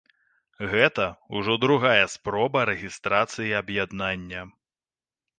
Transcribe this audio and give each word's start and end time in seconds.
Гэта 0.69 1.03
ўжо 1.41 1.57
другая 1.65 2.05
спроба 2.13 2.63
рэгістрацыі 2.69 3.51
аб'яднання. 3.61 4.41